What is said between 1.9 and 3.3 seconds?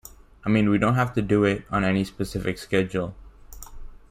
specific schedule.